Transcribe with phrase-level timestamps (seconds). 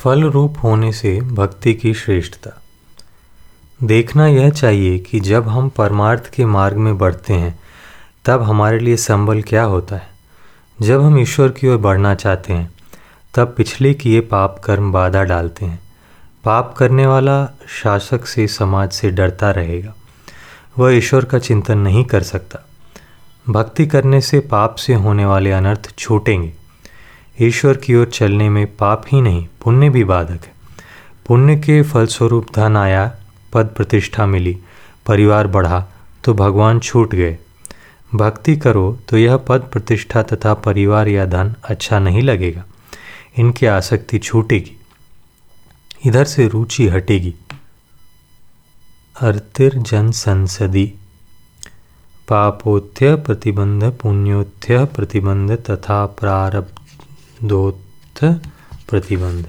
[0.00, 2.62] फल रूप होने से भक्ति की श्रेष्ठता।
[3.82, 7.60] देखना यह चाहिए कि जब हम परमार्थ के मार्ग में बढ़ते हैं,
[8.24, 10.08] तब हमारे लिए संबल क्या होता है?
[10.82, 12.72] जब हम ईश्वर की ओर बढ़ना चाहते हैं,
[13.34, 15.80] तब पिछले किए पाप कर्म बाधा डालते हैं।
[16.44, 19.94] पाप करने वाला शासक से समाज से डरता रहेगा।
[20.78, 22.58] वह ईश्वर का चिंतन नहीं कर सकता।
[23.48, 26.59] भक्ति करने से पाप से होने वाले अनर्थ छूटेंगे।
[27.40, 30.52] ईश्वर की ओर चलने में पाप ही नहीं, पुण्य भी बाधक है।
[31.26, 33.16] पुण्य के फलस्वरूप धन आया,
[33.52, 34.58] पद प्रतिष्ठा मिली,
[35.06, 35.86] परिवार बढ़ा
[36.24, 37.38] तो भगवान छूट गए।
[38.14, 42.64] भक्ति करो तो यह पद प्रतिष्ठा तथा परिवार या धन अच्छा नहीं लगेगा।
[43.38, 44.80] इनकी आसक्ति छूटेगी।
[46.06, 47.34] इधर से रुचि हटेगी।
[49.20, 50.94] अर्तिर जन संसदी।
[52.28, 56.79] पापोत्य प्रतिबंध, पुण्योत्य प्रतिबंध तथा प्रारब्ध।
[57.44, 58.24] दोत्थ
[58.90, 59.48] प्रतिबंध।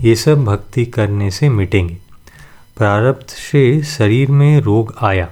[0.00, 1.98] ये सब भक्ति करने से मिटेंगे।
[2.76, 5.30] प्रारब्ध से शरीर में रोग आया।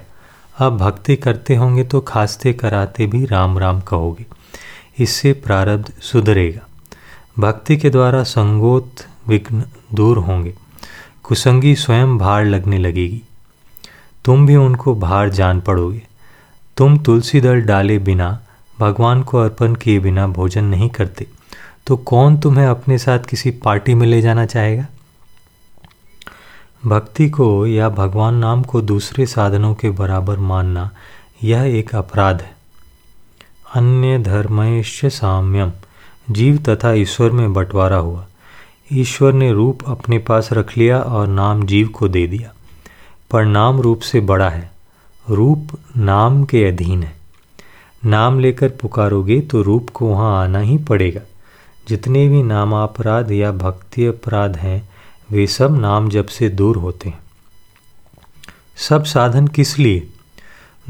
[0.57, 4.25] अब भक्ति करते होंगे तो खांसते कराते भी राम राम कहोगे।
[4.99, 6.67] इससे प्रारब्ध सुधरेगा।
[7.39, 8.95] भक्ति के द्वारा संगोत
[9.27, 10.53] विघ्न दूर होंगे।
[11.23, 13.21] कुसंगी स्वयं भार लगने लगेगी।
[14.25, 16.01] तुम भी उनको भार जान पड़ोगे।
[16.77, 18.39] तुम तुलसी दल डाले बिना,
[18.79, 21.27] भगवान को अर्पण किए बिना भोजन नहीं करते।
[21.87, 24.85] तो कौन तुम्हें अपने साथ किसी पार्टी में ले जाना चाहेगा?
[26.85, 30.89] भक्ति को या भगवान नाम को दूसरे साधनों के बराबर मानना,
[31.43, 32.55] यह एक अपराध है।
[33.75, 35.71] अन्य धर्मश्य साम्यम,
[36.29, 38.25] जीव तथा ईश्वर में बंटवारा हुआ।
[38.93, 42.53] ईश्वर ने रूप अपने पास रख लिया और नाम जीव को दे दिया।
[43.31, 44.71] पर नाम रूप से बड़ा है।
[45.29, 47.15] रूप नाम के अधीन है।
[48.05, 51.21] नाम लेकर पुकारोगे तो रूप को वहाँ आना ही पड़ेगा।
[51.87, 54.89] जितने भी नामापराध या भक्ति अपराध हैं,
[55.31, 57.19] वे सब नाम जब से दूर होते हैं।
[58.75, 60.09] सब साधन किस लिए?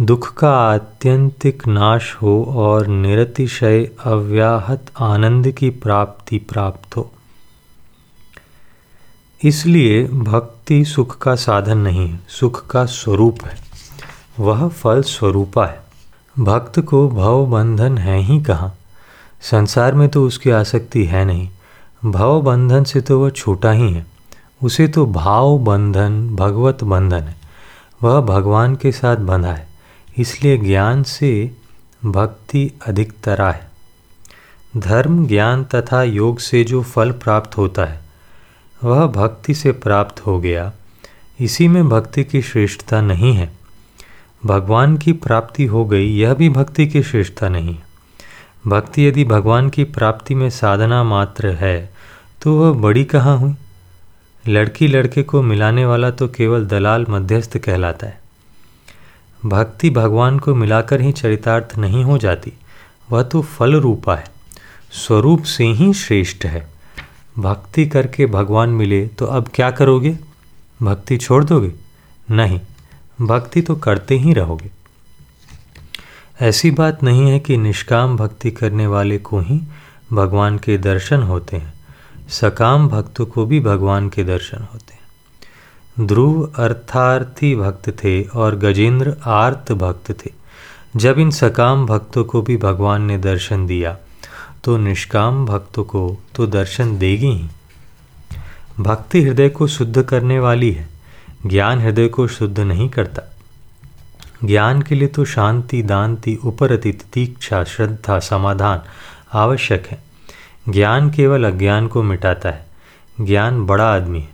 [0.02, 7.12] दुख का आत्यंतिक नाश हो और निरतिशय अव्याहत आनंद की प्राप्ति प्राप्त हो।
[9.44, 13.58] इसलिए भक्ति सुख का साधन नहीं है सुख का स्वरूप है।
[14.40, 15.84] वह फल स्वरूपा है।
[16.40, 18.76] भक्त को भव बंधन है ही कहाँ?
[19.52, 21.50] संसार में तो उसकी आसक्ति है नहीं।
[22.06, 24.06] भव बंधन से तो वह छोटा ही है।
[24.64, 27.36] उसे तो भाव बंधन भगवत बंधन है।
[28.04, 29.68] वह भगवान के साथ बंधा है।
[30.18, 31.52] इसलिए ज्ञान से
[32.06, 33.72] भक्ति अधिक तरा है।
[34.78, 38.02] धर्म, ज्ञान तथा योग से जो फल प्राप्त होता है,
[38.84, 40.72] वह भक्ति से प्राप्त हो गया।
[41.40, 43.54] इसी में भक्ति की श्रेष्ठता नहीं है।
[44.46, 47.83] भगवान की प्राप्ति हो गई, यह भी भक्ति की श्रेष्ठता नहीं है।
[48.68, 51.94] भक्ति यदि भगवान की प्राप्ति में साधना मात्र है
[52.42, 53.54] तो वह बड़ी कहाँ हुई?
[54.48, 58.22] लड़की लड़के को मिलाने वाला तो केवल दलाल मध्यस्थ कहलाता है।
[59.46, 62.54] भक्ति भगवान को मिलाकर ही चरितार्थ नहीं हो जाती,
[63.12, 64.26] वह तो फल रूपा है,
[64.92, 66.68] स्वरूप से ही श्रेष्ठ है।
[67.38, 70.18] भक्ति करके भगवान मिले तो अब क्या करोगे?
[70.80, 71.72] भक्ति छोड़ दोगे?
[72.32, 72.60] नहीं,
[73.22, 74.72] भक्ति तो करते ही रहोगे।
[76.44, 79.60] ऐसी बात नहीं है कि निष्काम भक्ति करने वाले को ही
[80.14, 81.74] भगवान के दर्शन होते हैं।
[82.30, 89.16] सकाम भक्तों को भी भगवान के दर्शन होते हैं। ध्रुव अर्थार्थी भक्त थे और गजेंद्र
[89.26, 90.32] आर्त भक्त थे।
[90.96, 93.98] जब इन सकाम भक्तों को भी भगवान ने दर्शन दिया
[94.64, 97.48] तो निष्काम भक्तों को तो दर्शन देगी ही।
[98.80, 100.88] भक्ति हृदय को शुद्ध करने वाली है,
[101.46, 103.30] ज्ञान हृदय को शुद्ध नहीं करता।
[104.46, 108.82] ज्ञान के लिए तो शांति, दांति, उपरति, तीक्षा, श्रद्धा, समाधान
[109.34, 110.04] आवश्यक है।
[110.70, 112.66] ज्ञान केवल अज्ञान को मिटाता है।
[113.22, 114.30] ज्ञान बड़ा आदमी है।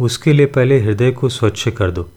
[0.00, 2.08] उसके लिए पहले हृदय को स्वच्छ कर दो।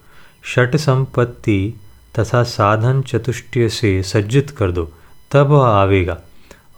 [0.46, 1.74] षट संपत्ति
[2.20, 4.92] तथा साधन चतुष्टय से सज्जित कर दो,
[5.32, 6.18] तब वह आवेगा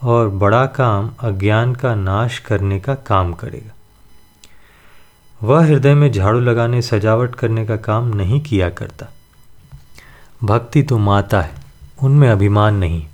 [0.03, 3.73] और बड़ा काम अज्ञान का नाश करने का काम करेगा।
[5.43, 9.05] वह हृदय में झाड़ू लगाने, सजावट करने का काम नहीं किया करता।
[10.43, 11.53] भक्ति तो माता है,
[12.03, 13.05] उनमें अभिमान नहीं।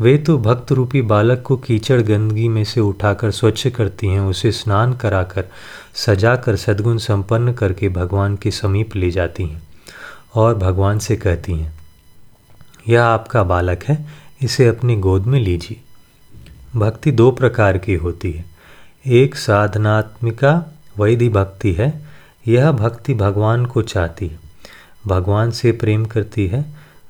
[0.00, 4.52] वे तो भक्त रूपी बालक को कीचड़ गंदगी में से उठाकर स्वच्छ करती हैं, उसे
[4.52, 5.44] स्नान कराकर,
[5.94, 9.62] सजाकर सद्गुण संपन्न करके भगवान के समीप ले जाती हैं
[10.34, 11.72] और भगवान से कहती हैं,
[12.88, 14.06] यह आपका बालक है,
[14.42, 15.80] इसे अपनी गोद में लीजिए।
[16.76, 18.44] भक्ति दो प्रकार की होती है।
[19.06, 20.52] एक साधनात्मिका
[20.98, 21.92] वैधि भक्ति है,
[22.48, 24.43] यह भक्ति भगवान को चाहती है।
[25.06, 26.64] भगवान से प्रेम करती है,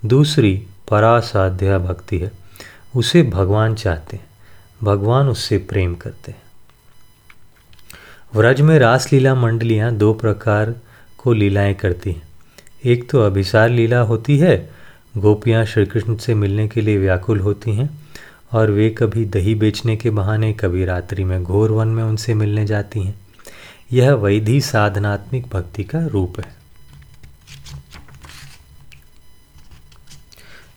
[0.04, 2.32] दूसरी परासाध्या भक्ति है।
[2.96, 4.26] उसे भगवान चाहते हैं,
[4.82, 6.42] भगवान उससे प्रेम करते हैं।
[8.34, 10.74] व्रज में रासलीला मंडलियाँ दो प्रकार
[11.18, 12.22] को लीलाएँ करती हैं।
[12.84, 14.70] एक तो अभिसार लीला होती है,
[15.16, 17.90] गोपियाँ श्री कृष्ण से मिलने के लिए व्याकुल होती हैं,
[18.52, 22.66] और वे कभी दही बेचने के बहाने, कभी रात्रि में घोर वन में उनसे मिलने
[22.66, 23.14] जाती हैं।
[23.92, 26.63] यह वैधि साधनात्मिक भक्ति का रूप है।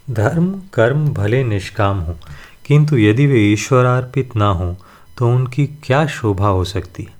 [0.09, 2.18] धर्म, कर्म भले निष्काम हो,
[2.65, 4.77] किंतु यदि वे ईश्वरार्पित ना हो
[5.18, 7.04] तो उनकी क्या शोभा हो सकती?
[7.04, 7.18] है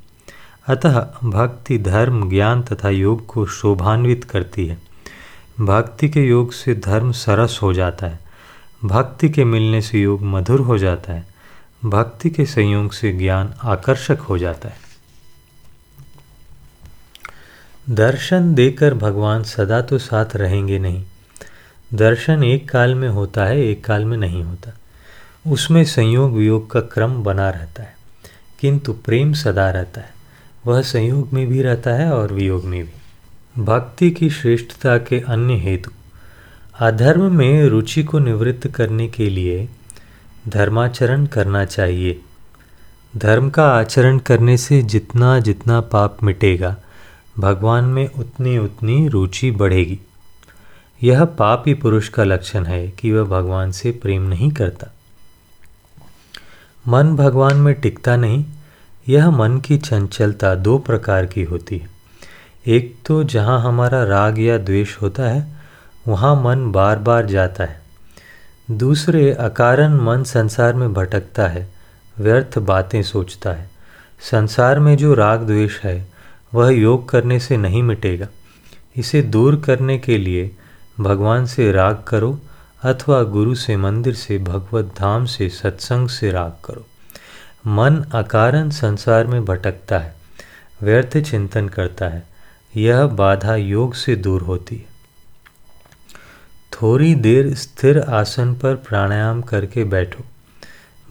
[0.68, 4.78] अतः भक्ति धर्म, ज्ञान तथा योग को शोभान्वित करती है।
[5.60, 8.20] भक्ति के योग से धर्म सरस हो जाता है।
[8.86, 11.28] भक्ति के मिलने से योग मधुर हो जाता है।
[11.86, 14.78] भक्ति के संयोग से ज्ञान आकर्षक हो जाता है।
[17.90, 21.04] दर्शन देकर भगवान सदा तो साथ रहेंगे नहीं।
[21.94, 24.72] दर्शन एक काल में होता है, एक काल में नहीं होता।
[25.52, 27.96] उसमें संयोग वियोग का क्रम बना रहता है,
[28.60, 30.10] किंतु प्रेम सदा रहता है।
[30.66, 35.54] वह संयोग में भी रहता है और वियोग में भी। भक्ति की श्रेष्ठता के अन्य
[35.54, 35.92] हेतु।
[36.80, 39.70] अधर्म में रुचि को निवृत्त करने के लिए
[40.48, 42.22] धर्माचरण करना चाहिए।
[43.18, 46.78] धर्म का आचरण करने से जितना जितना पाप मिटेगा,
[47.40, 50.00] भगवान में उतनी उतनी रुचि बढ़ेगी।
[51.04, 54.88] यह पापी पुरुष का लक्षण है कि वह भगवान से प्रेम नहीं करता।
[56.88, 58.46] मन भगवान में टिकता नहीं,
[59.10, 61.90] यह मन की चंचलता दो प्रकार की होती है।
[62.68, 65.58] एक तो जहाँ हमारा राग या द्वेष होता है,
[66.08, 67.82] वहाँ मन बार बार जाता है।
[68.72, 71.74] दूसरे, अकारण मन संसार में भटकता है,
[72.20, 73.70] व्यर्थ बातें सोचता है।
[74.32, 76.08] संसार में जो राग द्वेष है,
[76.54, 78.28] वह योग करने से नहीं मिटेगा।
[78.96, 80.56] इसे दूर करने के लिए
[81.00, 82.40] भगवान से राग करो
[82.84, 86.86] अथवा गुरु से मंदिर से, भगवत धाम से, सत्संग से राग करो।
[87.68, 90.16] मन अकारण संसार में भटकता है,
[90.82, 92.28] व्यर्थ चिंतन करता है,
[92.76, 94.86] यह बाधा योग से दूर होती है।
[96.74, 100.24] थोड़ी देर स्थिर आसन पर प्राणायाम करके बैठो।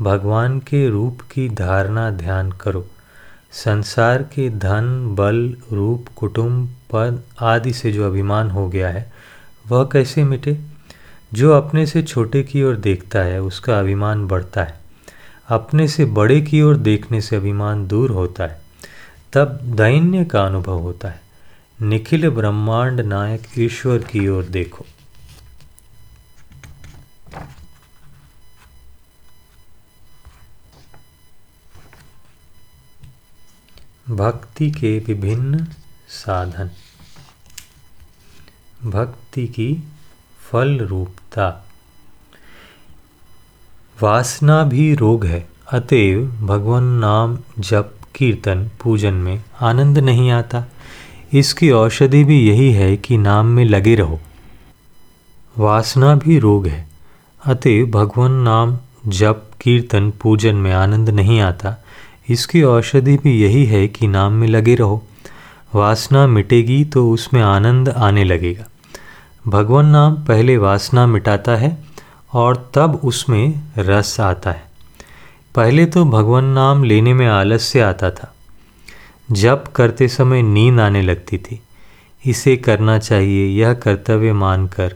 [0.04, 2.86] भगवान के रूप की धारणा ध्यान करो।
[3.52, 9.15] संसार के धन, बल, रूप, कुटुंब, पद आदि से जो अभिमान हो गया है
[9.68, 10.60] वह कैसे मिटे?
[11.34, 14.80] जो अपने से छोटे की ओर देखता है, उसका अभिमान बढ़ता है।
[15.48, 18.62] अपने से बड़े की ओर देखने से अभिमान दूर होता है।
[19.32, 21.20] तब दैन्य का अनुभव होता है।
[21.82, 24.84] निखिल ब्रह्मांड नायक ईश्वर की ओर देखो।
[34.08, 35.66] भक्ति के विभिन्न
[36.08, 36.70] साधन।
[38.86, 39.84] भक्ति की
[40.50, 41.66] फल रूपता
[44.02, 50.64] वासना भी रोग है, अतएव भगवान नाम जप, कीर्तन, पूजन में आनंद नहीं आता।
[51.32, 54.20] इसकी औषधि भी यही है कि नाम में लगे रहो।
[55.58, 56.88] वासना भी रोग है,
[57.44, 61.76] अतएव भगवान नाम जप, कीर्तन, पूजन में आनंद नहीं आता।
[62.28, 65.02] इसकी औषधि भी यही है कि नाम में लगे रहो।
[65.74, 68.64] वासना मिटेगी तो उसमें आनंद आने लगेगा।
[69.48, 71.76] भगवान नाम पहले वासना मिटाता है
[72.32, 74.64] और तब उसमें रस आता है।
[75.54, 78.34] पहले तो भगवान नाम लेने में आलस्य आता था।
[79.32, 81.60] जप करते समय नींद आने लगती थी।
[82.26, 84.94] इसे करना चाहिए, यह कर्तव्य मानकर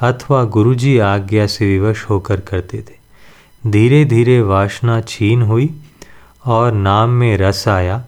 [0.00, 5.74] अथवा गुरुजी आज्ञा से विवश होकर करते थे। धीरे धीरे वासना छीन हुई
[6.46, 8.04] और नाम में रस आया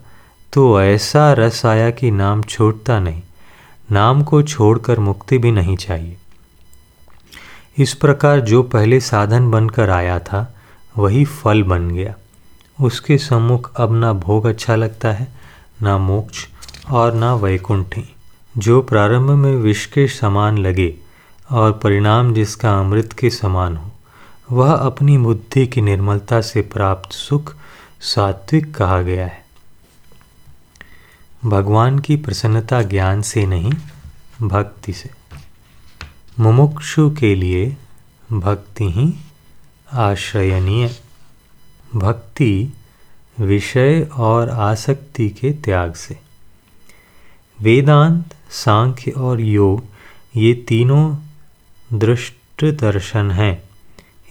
[0.53, 3.23] तो ऐसा रस आया कि नाम छूटता नहीं।
[3.93, 6.17] नाम को छोड़कर मुक्ति भी नहीं चाहिए।
[7.79, 10.55] इस प्रकार जो पहले साधन बनकर आया था,
[10.99, 12.15] वही फल बन गया।
[12.81, 15.29] उसके सम्मुख अब ना भोग अच्छा लगता है,
[15.83, 16.47] ना मोक्ष
[16.91, 18.15] और ना वैकुंठी।
[18.59, 20.95] जो प्रारंभ में विष के समान लगे
[21.51, 23.91] और परिणाम जिसका अमृत के समान हो,
[24.53, 27.55] वह अपनी बुद्धि की निर्मलता से प्राप्त सुख
[28.01, 29.48] सात्विक कहा गया है।
[31.45, 33.73] भगवान की प्रसन्नता ज्ञान से नहीं,
[34.43, 35.11] भक्ति से।
[36.41, 37.77] मुमुक्षु के लिए
[38.33, 39.15] भक्ति ही
[39.93, 40.97] आश्रयनीय।
[41.97, 42.73] भक्ति
[43.41, 46.19] विषय और आसक्ति के त्याग से।
[47.61, 49.85] वेदांत, सांख्य और योग,
[50.37, 51.17] ये तीनों
[51.99, 53.63] दृष्ट दर्शन हैं।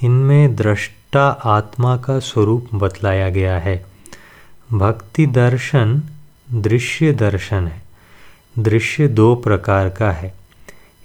[0.04, 3.86] इनमें दृष्टा आत्मा का स्वरूप बतलाया गया है।
[4.74, 6.04] भक्ति दर्शन
[6.54, 7.84] दृश्य दर्शन है।
[8.60, 10.34] दृश्य दो प्रकार का है।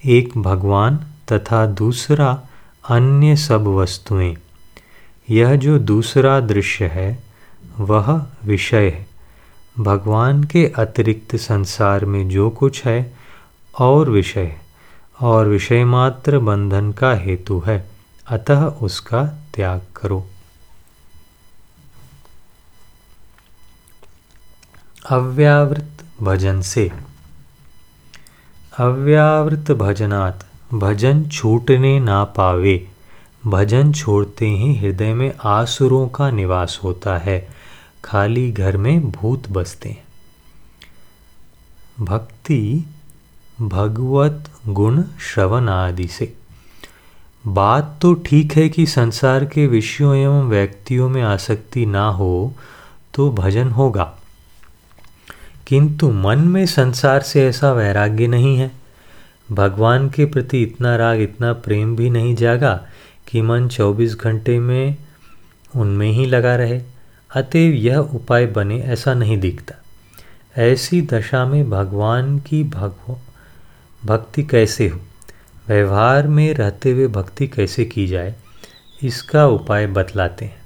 [0.05, 0.99] एक भगवान
[1.31, 2.41] तथा दूसरा
[2.89, 4.35] अन्य सब वस्तुएँ।
[5.29, 7.23] यह जो दूसरा दृश्य है,
[7.79, 9.07] वह विषय है।
[9.79, 13.13] भगवान के अतिरिक्त संसार में जो कुछ है,
[13.79, 14.61] और विषय है,
[15.21, 17.89] और विषय मात्र बंधन का हेतु है।
[18.27, 19.23] अतः उसका
[19.53, 20.27] त्याग करो।
[25.09, 26.91] अव्यावृत भजन से।
[28.77, 30.43] अव्यावृत भजनात्
[30.73, 32.87] भजन छूटने ना पावे।
[33.45, 37.49] भजन छोड़ते ही हृदय में आसुरों का निवास होता है।
[38.05, 40.03] खाली घर में भूत बसते हैं।
[41.99, 42.85] भक्ति,
[43.61, 46.33] भगवत गुण श्रवण आदि से।
[47.47, 52.53] बात तो ठीक है कि संसार के विषयों एवं व्यक्तियों में आसक्ति ना हो
[53.13, 54.19] तो भजन होगा।
[55.67, 58.71] किंतु मन में संसार से ऐसा वैराग्य नहीं है।
[59.51, 62.87] भगवान के प्रति इतना राग, इतना प्रेम भी नहीं जागा
[63.27, 64.97] कि मन 24 घंटे में
[65.75, 66.81] उनमें ही लगा रहे।
[67.35, 69.75] अतएव यह उपाय बने ऐसा नहीं दिखता।
[70.57, 73.17] ऐसी दशा में भगवान की भगव,
[74.05, 74.99] भक्ति कैसे हो?
[75.67, 78.35] व्यवहार में रहते हुए भक्ति कैसे की जाए?
[79.03, 80.61] इसका उपाय बतलाते हैं।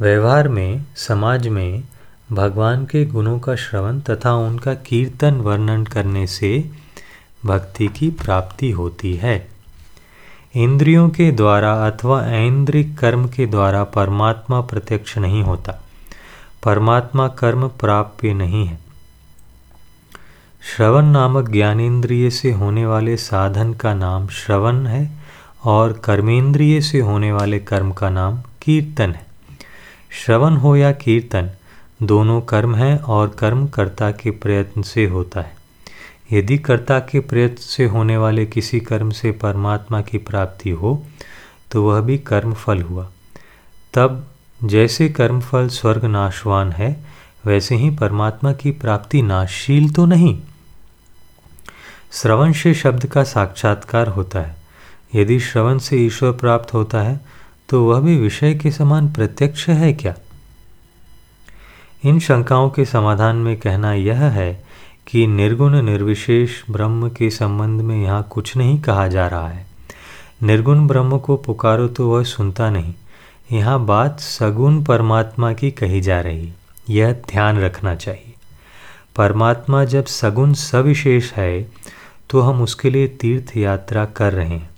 [0.00, 1.82] व्यवहार में, समाज में
[2.32, 6.70] भगवान के गुणों का श्रवण तथा उनका कीर्तन वर्णन करने से
[7.46, 9.48] भक्ति की प्राप्ति होती है।
[10.56, 15.84] इंद्रियों के द्वारा अथवा ऐन्द्रिक कर्म के द्वारा परमात्मा प्रत्यक्ष नहीं होता।
[16.64, 18.78] परमात्मा कर्म प्राप्य नहीं है।
[20.76, 25.10] श्रवण नामक ज्ञानेन्द्रिय से होने वाले साधन का नाम श्रवण है
[25.64, 29.26] और कर्मेंद्रिय से होने वाले कर्म का नाम कीर्तन है।
[30.10, 31.50] श्रवण हो या कीर्तन
[32.06, 35.56] दोनों कर्म हैं और कर्म कर्ता के प्रयत्न से होता है।
[36.32, 41.02] यदि कर्ता के प्रयत्न से होने वाले किसी कर्म से परमात्मा की प्राप्ति हो
[41.70, 43.08] तो वह भी कर्म फल हुआ।
[43.94, 44.26] तब
[44.64, 47.04] जैसे कर्मफल स्वर्ग नाशवान है,
[47.46, 50.38] वैसे ही परमात्मा की प्राप्ति नाशशील तो नहीं।
[52.12, 54.56] श्रवण से शब्द का साक्षात्कार होता है।
[55.14, 57.20] यदि श्रवण से ईश्वर प्राप्त होता है
[57.68, 60.14] तो वह भी विषय के समान प्रत्यक्ष है क्या?
[62.04, 64.52] इन शंकाओं के समाधान में कहना यह है
[65.06, 69.66] कि निर्गुण निर्विशेष ब्रह्म के संबंध में यहाँ कुछ नहीं कहा जा रहा है।
[70.42, 72.94] निर्गुण ब्रह्म को पुकारो तो वह सुनता नहीं।
[73.52, 76.52] यहाँ बात सगुण परमात्मा की कही जा रही।
[76.90, 78.32] यह ध्यान रखना चाहिए।
[79.16, 81.62] परमात्मा जब सगुण सविशेष है
[82.30, 84.70] तो हम उसके लिए तीर्थ यात्रा कर रहे हैं,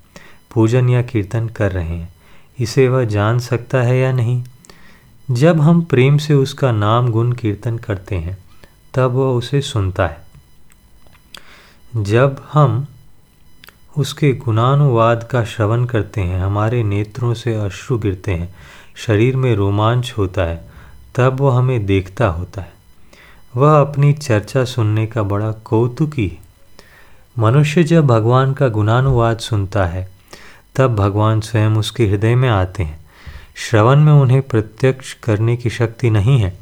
[0.54, 2.14] पूजन या कीर्तन कर रहे हैं।
[2.58, 4.42] इसे वह जान सकता है या नहीं?
[5.30, 8.38] जब हम प्रेम से उसका नाम गुण कीर्तन करते हैं,
[8.94, 10.26] तब वह उसे सुनता है।
[11.96, 12.86] जब हम
[13.98, 18.54] उसके गुणानुवाद का श्रवण करते हैं, हमारे नेत्रों से अश्रु गिरते हैं,
[18.96, 20.68] शरीर में रोमांच होता है,
[21.14, 22.72] तब वह हमें देखता होता है।
[23.56, 26.38] वह अपनी चर्चा सुनने का बड़ा कौतुकी है।
[27.38, 30.12] मनुष्य जब भगवान का गुणानुवाद सुनता है,
[30.76, 33.05] तब भगवान स्वयं उसके हृदय में आते हैं।
[33.56, 36.58] श्रवण में उन्हें प्रत्यक्ष करने की शक्ति नहीं है।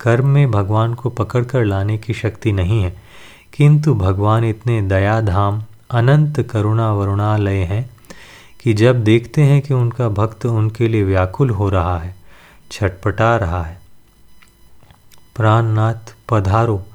[0.00, 2.96] कर्म में भगवान को पकड़कर लाने की शक्ति नहीं है।
[3.52, 7.90] किंतु भगवान इतने दयाधाम, अनंत करुणा वरुणालय हैं
[8.60, 12.16] कि जब देखते हैं कि उनका भक्त उनके लिए व्याकुल हो रहा है,
[12.72, 13.80] छटपटा रहा है।
[15.36, 16.86] प्राणनाथ, पधारो,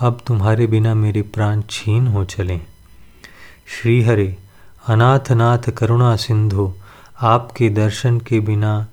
[0.00, 2.60] अब तुम्हारे बिना मेरे प्राण छीन हो चले
[3.66, 4.36] श्रीहरे,
[4.86, 6.74] अनाथनाथ करुणा सिंधु
[7.20, 8.86] आपके दर्शन के बिना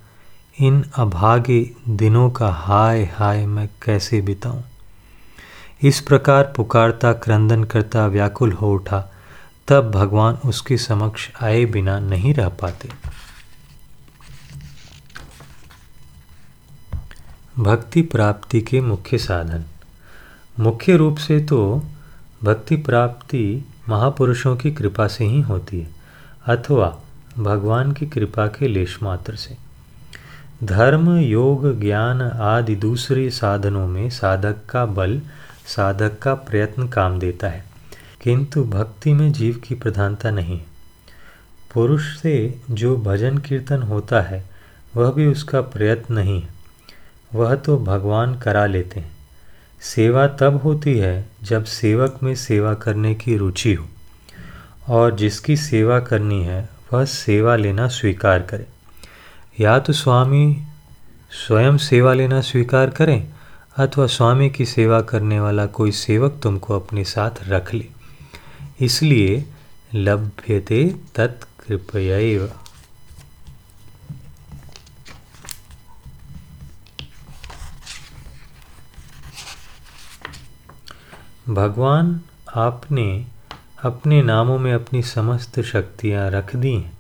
[0.60, 4.62] इन अभागे दिनों का हाय हाय मैं कैसे बिताऊं?
[5.84, 9.13] इस प्रकार पुकारता क्रंदन करता व्याकुल हो उठा,
[9.67, 12.89] तब भगवान उसके समक्ष आए बिना नहीं रह पाते।
[17.60, 19.63] भक्ति प्राप्ति के मुख्य साधन।
[20.60, 21.84] मुख्य रूप से तो
[22.44, 25.89] भक्ति प्राप्ति महापुरुषों की कृपा से ही होती है,
[26.48, 27.00] अथवा
[27.39, 29.57] भगवान की कृपा के लेश मात्र से।
[30.63, 35.21] धर्म, योग, ज्ञान आदि दूसरे साधनों में साधक का बल,
[35.67, 37.65] साधक का प्रयत्न काम देता है।
[38.21, 40.61] किंतु भक्ति में जीव की प्रधानता नहीं
[41.73, 44.49] पुरुष से जो भजन कीर्तन होता है,
[44.95, 46.49] वह भी उसका प्रयत्न नहीं है।
[47.35, 49.11] वह तो भगवान करा लेते हैं।
[49.81, 53.87] सेवा तब होती है जब सेवक में सेवा करने की रुचि हो।
[54.89, 58.67] और जिसकी सेवा करनी है वह सेवा लेना स्वीकार करे।
[59.59, 60.45] या तो स्वामी
[61.31, 63.33] स्वयं सेवा लेना स्वीकार करें,
[63.77, 67.87] अथवा स्वामी की सेवा करने वाला कोई सेवक तुमको अपने साथ रख ले।
[68.81, 69.45] इसलिए
[69.95, 70.83] लभ्यते
[71.15, 72.17] तत्कृपया
[81.49, 82.19] भगवान
[82.55, 83.25] आपने
[83.84, 86.98] अपने नामों में अपनी समस्त शक्तियाँ रख दी हैं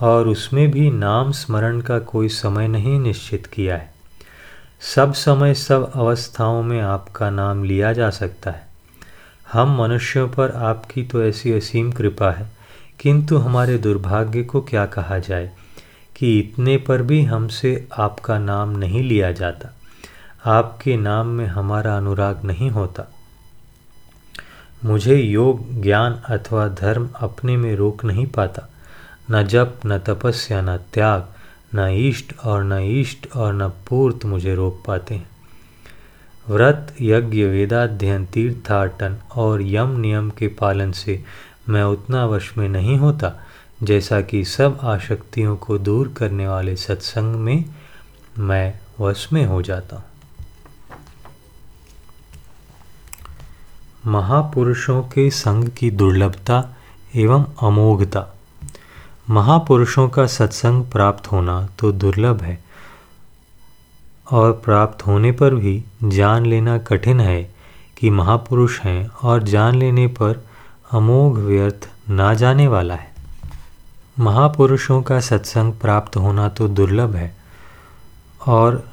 [0.00, 3.90] और उसमें भी नाम स्मरण का कोई समय नहीं निश्चित किया है।
[4.94, 8.66] सब समय सब अवस्थाओं में आपका नाम लिया जा सकता है।
[9.52, 12.50] हम मनुष्यों पर आपकी तो ऐसी असीम कृपा है,
[13.00, 15.50] किंतु हमारे दुर्भाग्य को क्या कहा जाए
[16.16, 19.74] कि इतने पर भी हमसे आपका नाम नहीं लिया जाता।
[20.46, 23.12] आपके नाम में हमारा अनुराग नहीं होता।
[24.84, 28.68] मुझे योग, ज्ञान अथवा धर्म अपने में रोक नहीं पाता।
[29.30, 31.28] न जप, न तपस्या, न त्याग,
[31.74, 35.28] न इष्ट और न इष्ट और न पूर्त मुझे रोक पाते हैं।
[36.48, 41.24] व्रत, यज्ञ, वेदाध्ययन, तीर्थाटन और यम नियम के पालन से
[41.68, 43.40] मैं उतना वश में नहीं होता,
[43.82, 47.64] जैसा कि सब आशक्तियों को दूर करने वाले सत्संग में
[48.38, 50.04] मैं वश में हो जाता हूँ।
[54.08, 56.62] महापुरुषों के संग की दुर्लभता
[57.16, 58.24] एवं अमोघता।
[59.30, 62.58] महापुरुषों का सत्संग प्राप्त होना तो दुर्लभ है,
[64.32, 67.42] और प्राप्त होने पर भी जान लेना कठिन है
[67.98, 70.42] कि महापुरुष हैं और जान लेने पर
[70.92, 73.12] अमोघ व्यर्थ ना जाने वाला है।
[74.18, 77.34] महापुरुषों का सत्संग प्राप्त होना तो दुर्लभ है,
[78.46, 78.84] और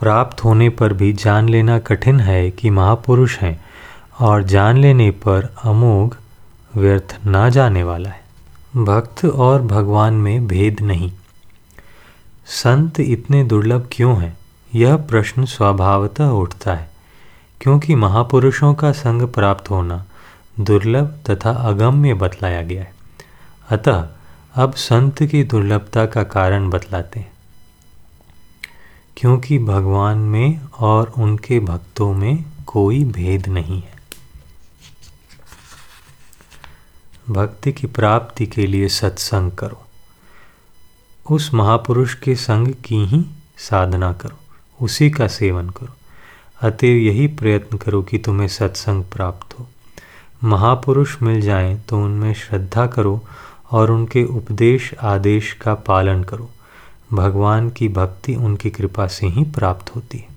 [0.00, 3.61] प्राप्त होने पर भी जान लेना कठिन है कि महापुरुष हैं
[4.22, 6.16] और जान लेने पर अमोघ
[6.78, 8.22] व्यर्थ ना जाने वाला है।
[8.84, 11.12] भक्त और भगवान में भेद नहीं।
[12.46, 14.38] संत इतने दुर्लभ क्यों हैं?
[14.74, 16.90] यह प्रश्न स्वभावतः उठता है,
[17.60, 20.04] क्योंकि महापुरुषों का संग प्राप्त होना
[20.60, 22.94] दुर्लभ तथा अगम्य बतलाया गया है।
[23.70, 24.08] अतः
[24.54, 27.32] अब संत की दुर्लभता का कारण बतलाते हैं।
[29.16, 34.01] क्योंकि भगवान में और उनके भक्तों में कोई भेद नहीं है।
[37.30, 39.82] भक्ति की प्राप्ति के लिए सत्संग करो।
[41.30, 43.24] उस महापुरुष के संग की ही
[43.56, 44.36] साधना करो,
[44.84, 45.94] उसी का सेवन करो।
[46.60, 49.68] अतएव यही प्रयत्न करो कि तुम्हें सत्संग प्राप्त हो।
[50.44, 53.22] महापुरुष मिल जाएँ तो उनमें श्रद्धा करो
[53.70, 56.50] और उनके उपदेश आदेश का पालन करो।
[57.12, 60.28] भगवान की भक्ति उनकी कृपा से ही प्राप्त होती है।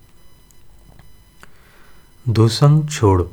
[2.30, 3.32] दुसंग छोड़ो।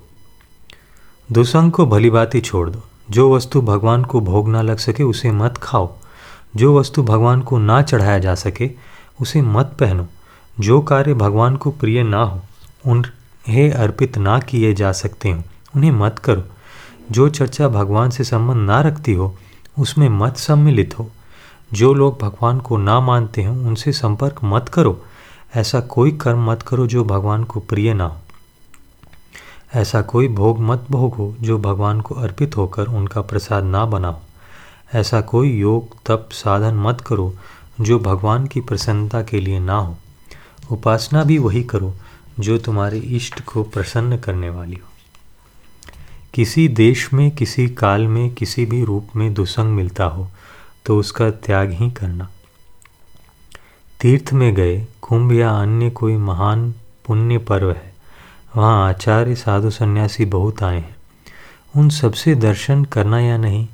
[1.32, 5.30] दुसंग को भली ही छोड़ दो। जो वस्तु भगवान को भोग ना लग सके, उसे
[5.30, 5.92] मत खाओ।
[6.56, 8.70] जो वस्तु भगवान को ना चढ़ाया जा सके,
[9.20, 10.06] उसे मत पहनो।
[10.60, 12.40] जो कार्य भगवान को प्रिय ना हो,
[12.86, 15.42] उन्हें अर्पित ना किए जा सकते हो।
[15.76, 16.42] उन्हें मत करो।
[17.10, 19.36] जो चर्चा भगवान से संबंध ना रखती हो,
[19.78, 21.10] उसमें मत सम्मिलित हो।
[21.72, 25.04] जो लोग भगवान को ना मानते हो, उनसे संपर्क मत करो।
[25.56, 28.16] ऐसा कोई कर्म मत करो, जो भगवान को प्रिय ना हो।
[29.74, 34.18] ऐसा कोई भोग मत भोगो जो भगवान को अर्पित होकर उनका प्रसाद ना बनाओ।
[34.94, 37.32] ऐसा कोई योग तप साधन मत करो
[37.80, 39.96] जो भगवान की प्रसन्नता के लिए ना हो।
[40.72, 41.94] उपासना भी वही करो
[42.40, 44.88] जो तुम्हारे इष्ट को प्रसन्न करने वाली हो।
[46.34, 50.28] किसी देश में, किसी काल में, किसी भी रूप में दुसंग मिलता हो
[50.86, 52.28] तो उसका त्याग ही करना।
[54.00, 56.74] तीर्थ में गए, कुंभ या अन्य कोई महान
[57.06, 57.91] पुण्य पर्व है
[58.56, 60.96] वहाँ आचार्य साधु सन्यासी बहुत आए हैं।
[61.76, 63.68] उन सबसे दर्शन करना या नहीं?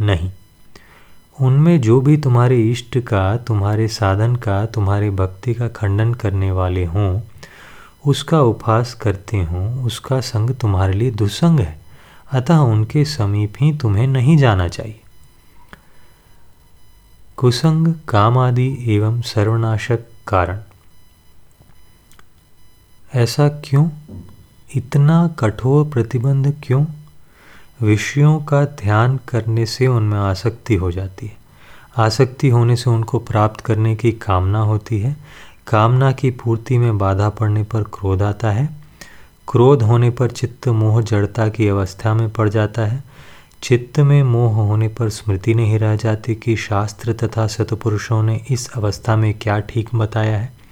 [0.00, 0.32] नहीं।
[1.40, 6.84] उनमें जो भी तुम्हारे इष्ट का, तुम्हारे साधन का, तुम्हारे भक्ति का खंडन करने वाले
[6.84, 7.20] हों,
[8.06, 11.80] उसका उपहास करते हों, उसका संग तुम्हारे लिए दुसंग है।
[12.32, 15.00] अतः उनके समीप ही तुम्हें नहीं जाना चाहिए।
[17.36, 19.98] कुसंग काम आदि एवं सर्वनाशक
[20.28, 20.60] कारण।
[23.14, 23.88] ऐसा क्यों?
[24.74, 26.84] इतना कठोर प्रतिबंध क्यों?
[27.82, 31.36] विषयों का ध्यान करने से उनमें आसक्ति हो जाती है।
[31.96, 35.16] आसक्ति होने से उनको प्राप्त करने की कामना होती है।
[35.66, 38.68] कामना की पूर्ति में बाधा पड़ने पर क्रोध आता है।
[39.48, 43.04] क्रोध होने पर चित्त, मोह, जड़ता की अवस्था में पड़ जाता है।
[43.62, 48.70] चित्त में मोह होने पर स्मृति नहीं रह जाती कि शास्त्र तथा सतपुरुषों ने इस
[48.70, 50.63] अवस्था में क्या ठीक बताया है।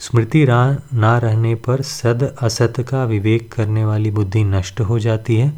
[0.00, 5.52] स्मृति ना रहने पर सद असत का विवेक करने वाली बुद्धि नष्ट हो जाती है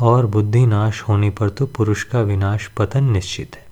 [0.00, 3.62] और बुद्धि नाश होने पर तो पुरुष का विनाश पतन निश्चित है।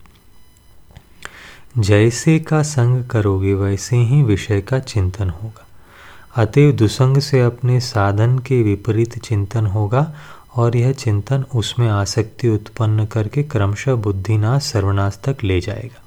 [1.79, 5.67] जैसे का संग करोगे वैसे ही विषय का चिंतन होगा।
[6.43, 10.15] अतएव दुसंग से अपने साधन के विपरीत चिंतन होगा
[10.57, 16.02] और यह चिंतन उसमें आसक्ति उत्पन्न करके क्रमशः बुद्धिनाश सर्वनाश तक ले जाएगा।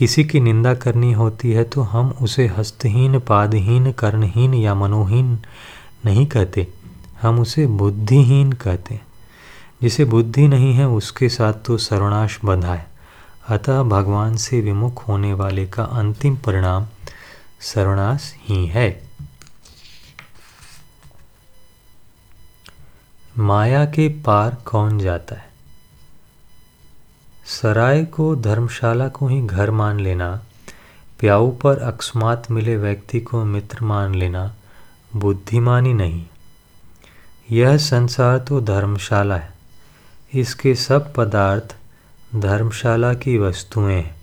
[0.00, 5.38] किसी की निंदा करनी होती है तो हम उसे हस्तहीन, पादहीन, कर्णहीन या मनोहीन
[6.06, 6.68] नहीं कहते।
[7.22, 9.06] हम उसे बुद्धिहीन कहते हैं।
[9.82, 12.86] जिसे बुद्धि नहीं है, उसके साथ तो सर्वनाश बंधा है।
[13.48, 16.86] अतः भगवान से विमुख होने वाले का अंतिम परिणाम
[17.60, 19.10] सर्वनाश ही है।
[23.38, 25.49] माया के पार कौन जाता है?
[27.44, 30.40] सराय को धर्मशाला को ही घर मान लेना,
[31.18, 34.54] प्याऊ पर अकस्मात मिले व्यक्ति को मित्र मान लेना
[35.16, 36.26] बुद्धिमानी नहीं।
[37.50, 39.52] यह संसार तो धर्मशाला है।
[40.34, 41.76] इसके सब पदार्थ
[42.36, 44.16] धर्मशाला की वस्तुएँ हैं।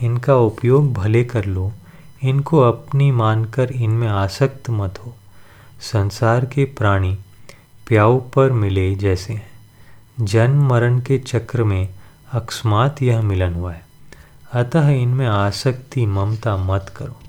[0.00, 1.72] इनका उपयोग भले कर लो,
[2.22, 5.14] इनको अपनी मानकर इनमें आसक्त मत हो।
[5.80, 7.18] संसार के प्राणी
[7.86, 9.50] प्याऊ पर मिले जैसे हैं।
[10.20, 11.97] जन्म मरण के चक्र में
[12.32, 13.86] अकस्मात यह मिलन हुआ है।
[14.52, 17.20] अतः इनमें आसक्ति ममता मत करो।